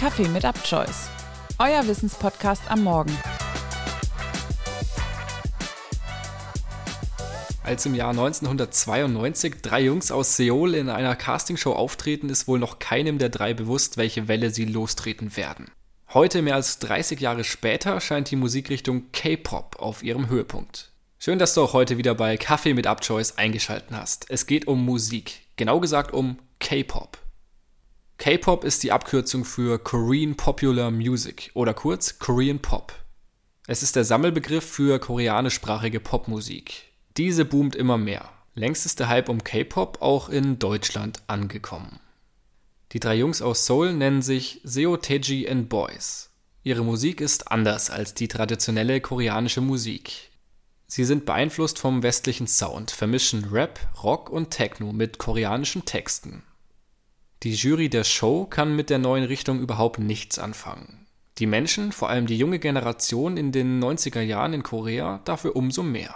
[0.00, 1.10] Kaffee mit Upchoice.
[1.58, 3.14] Euer Wissenspodcast am Morgen.
[7.62, 12.78] Als im Jahr 1992 drei Jungs aus Seoul in einer Castingshow auftreten, ist wohl noch
[12.78, 15.70] keinem der drei bewusst, welche Welle sie lostreten werden.
[16.14, 20.92] Heute, mehr als 30 Jahre später, scheint die Musikrichtung K-Pop auf ihrem Höhepunkt.
[21.18, 24.30] Schön, dass du auch heute wieder bei Kaffee mit Upchoice eingeschaltet hast.
[24.30, 27.18] Es geht um Musik, genau gesagt um K-Pop.
[28.20, 32.92] K-Pop ist die Abkürzung für Korean Popular Music oder kurz Korean Pop.
[33.66, 36.92] Es ist der Sammelbegriff für koreanischsprachige Popmusik.
[37.16, 38.28] Diese boomt immer mehr.
[38.54, 41.98] Längst ist der Hype um K-Pop auch in Deutschland angekommen.
[42.92, 46.28] Die drei Jungs aus Seoul nennen sich Seo Teji and Boys.
[46.62, 50.28] Ihre Musik ist anders als die traditionelle koreanische Musik.
[50.86, 56.42] Sie sind beeinflusst vom westlichen Sound, vermischen Rap, Rock und Techno mit koreanischen Texten.
[57.42, 61.06] Die Jury der Show kann mit der neuen Richtung überhaupt nichts anfangen.
[61.38, 65.82] Die Menschen, vor allem die junge Generation in den 90er Jahren in Korea, dafür umso
[65.82, 66.14] mehr.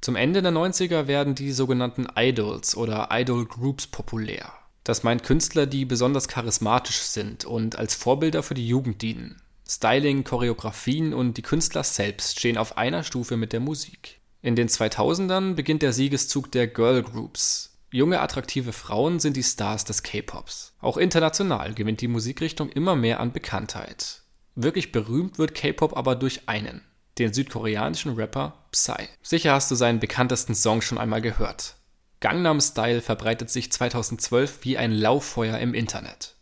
[0.00, 4.52] Zum Ende der 90er werden die sogenannten Idols oder Idol Groups populär.
[4.84, 9.42] Das meint Künstler, die besonders charismatisch sind und als Vorbilder für die Jugend dienen.
[9.68, 14.20] Styling, Choreografien und die Künstler selbst stehen auf einer Stufe mit der Musik.
[14.42, 17.71] In den 2000ern beginnt der Siegeszug der Girl Groups.
[17.94, 20.72] Junge, attraktive Frauen sind die Stars des K-Pops.
[20.80, 24.22] Auch international gewinnt die Musikrichtung immer mehr an Bekanntheit.
[24.54, 26.80] Wirklich berühmt wird K-Pop aber durch einen,
[27.18, 29.08] den südkoreanischen Rapper Psy.
[29.22, 31.76] Sicher hast du seinen bekanntesten Song schon einmal gehört.
[32.20, 36.34] Gangnam Style verbreitet sich 2012 wie ein Lauffeuer im Internet.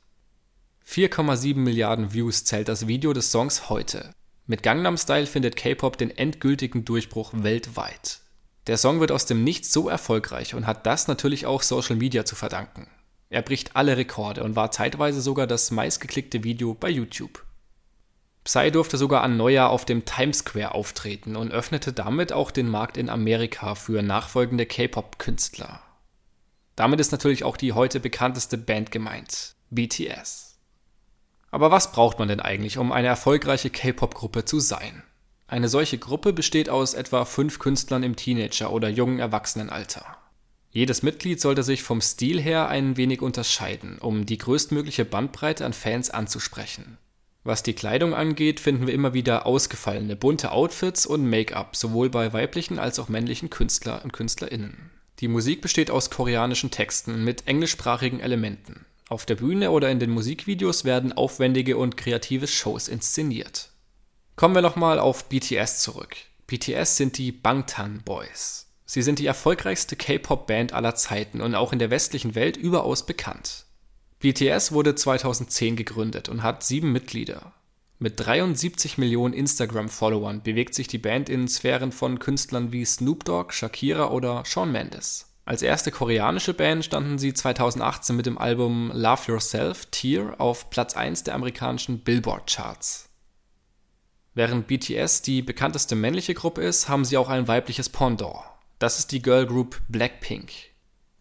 [0.86, 4.12] 4,7 Milliarden Views zählt das Video des Songs heute.
[4.46, 8.20] Mit Gangnam Style findet K-Pop den endgültigen Durchbruch weltweit.
[8.66, 12.24] Der Song wird aus dem Nichts so erfolgreich und hat das natürlich auch Social Media
[12.24, 12.88] zu verdanken.
[13.30, 17.44] Er bricht alle Rekorde und war zeitweise sogar das meistgeklickte Video bei YouTube.
[18.44, 22.68] Psy durfte sogar an Neujahr auf dem Times Square auftreten und öffnete damit auch den
[22.68, 25.80] Markt in Amerika für nachfolgende K-Pop-Künstler.
[26.74, 30.58] Damit ist natürlich auch die heute bekannteste Band gemeint, BTS.
[31.50, 35.02] Aber was braucht man denn eigentlich, um eine erfolgreiche K-Pop-Gruppe zu sein?
[35.50, 40.06] Eine solche Gruppe besteht aus etwa fünf Künstlern im Teenager- oder jungen Erwachsenenalter.
[40.70, 45.72] Jedes Mitglied sollte sich vom Stil her ein wenig unterscheiden, um die größtmögliche Bandbreite an
[45.72, 46.98] Fans anzusprechen.
[47.42, 52.32] Was die Kleidung angeht, finden wir immer wieder ausgefallene, bunte Outfits und Make-up, sowohl bei
[52.32, 54.92] weiblichen als auch männlichen Künstler und KünstlerInnen.
[55.18, 58.86] Die Musik besteht aus koreanischen Texten mit englischsprachigen Elementen.
[59.08, 63.70] Auf der Bühne oder in den Musikvideos werden aufwendige und kreative Shows inszeniert.
[64.40, 66.16] Kommen wir nochmal auf BTS zurück.
[66.46, 68.68] BTS sind die Bangtan Boys.
[68.86, 73.66] Sie sind die erfolgreichste K-Pop-Band aller Zeiten und auch in der westlichen Welt überaus bekannt.
[74.20, 77.52] BTS wurde 2010 gegründet und hat sieben Mitglieder.
[77.98, 83.52] Mit 73 Millionen Instagram-Followern bewegt sich die Band in Sphären von Künstlern wie Snoop Dogg,
[83.52, 85.26] Shakira oder Shawn Mendes.
[85.44, 90.96] Als erste koreanische Band standen sie 2018 mit dem Album Love Yourself Tear auf Platz
[90.96, 93.09] 1 der amerikanischen Billboard-Charts.
[94.34, 98.36] Während BTS die bekannteste männliche Gruppe ist, haben sie auch ein weibliches Pendant.
[98.78, 100.52] Das ist die Girl Group Blackpink.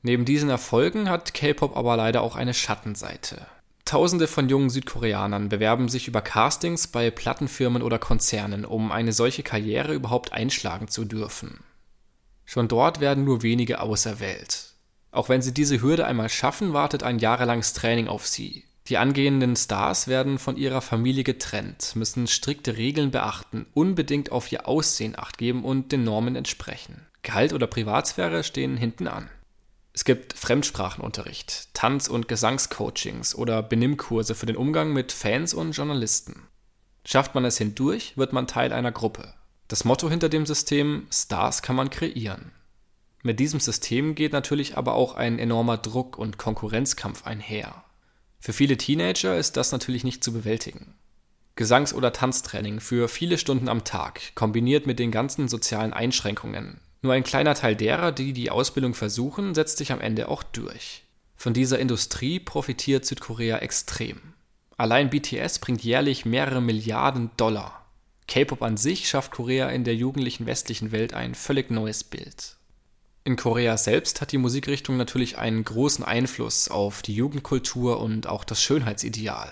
[0.01, 3.45] Neben diesen Erfolgen hat K-Pop aber leider auch eine Schattenseite.
[3.83, 9.41] Tausende von jungen Südkoreanern bewerben sich über Castings bei Plattenfirmen oder Konzernen, um eine solche
[9.41, 11.63] Karriere überhaupt einschlagen zu dürfen.
[12.45, 14.73] Schon dort werden nur wenige auserwählt.
[15.11, 18.63] Auch wenn sie diese Hürde einmal schaffen, wartet ein jahrelanges Training auf sie.
[18.89, 24.67] Die angehenden Stars werden von ihrer Familie getrennt, müssen strikte Regeln beachten, unbedingt auf ihr
[24.67, 27.05] Aussehen achtgeben und den Normen entsprechen.
[27.21, 29.29] Gehalt oder Privatsphäre stehen hinten an.
[29.93, 36.47] Es gibt Fremdsprachenunterricht, Tanz- und Gesangscoachings oder Benimmkurse für den Umgang mit Fans und Journalisten.
[37.05, 39.35] Schafft man es hindurch, wird man Teil einer Gruppe.
[39.67, 42.53] Das Motto hinter dem System Stars kann man kreieren.
[43.21, 47.83] Mit diesem System geht natürlich aber auch ein enormer Druck und Konkurrenzkampf einher.
[48.39, 50.95] Für viele Teenager ist das natürlich nicht zu bewältigen.
[51.55, 57.13] Gesangs- oder Tanztraining für viele Stunden am Tag, kombiniert mit den ganzen sozialen Einschränkungen, nur
[57.13, 61.03] ein kleiner Teil derer, die die Ausbildung versuchen, setzt sich am Ende auch durch.
[61.35, 64.19] Von dieser Industrie profitiert Südkorea extrem.
[64.75, 67.85] Allein BTS bringt jährlich mehrere Milliarden Dollar.
[68.27, 72.57] K-Pop an sich schafft Korea in der jugendlichen westlichen Welt ein völlig neues Bild.
[73.23, 78.43] In Korea selbst hat die Musikrichtung natürlich einen großen Einfluss auf die Jugendkultur und auch
[78.43, 79.51] das Schönheitsideal.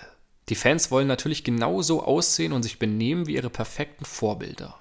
[0.49, 4.75] Die Fans wollen natürlich genauso aussehen und sich benehmen wie ihre perfekten Vorbilder.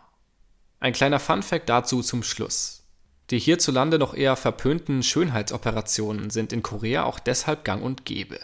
[0.78, 2.84] Ein kleiner Funfact dazu zum Schluss.
[3.30, 8.38] Die hierzulande noch eher verpönten Schönheitsoperationen sind in Korea auch deshalb gang und gäbe.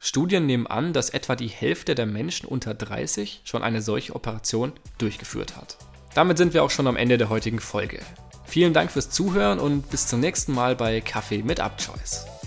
[0.00, 4.72] Studien nehmen an, dass etwa die Hälfte der Menschen unter 30 schon eine solche Operation
[4.98, 5.76] durchgeführt hat.
[6.14, 8.00] Damit sind wir auch schon am Ende der heutigen Folge.
[8.48, 12.37] Vielen Dank fürs Zuhören und bis zum nächsten Mal bei Kaffee mit Abchoice.